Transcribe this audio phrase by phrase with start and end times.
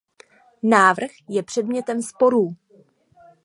[0.63, 2.55] Návrh je předmětem sporů.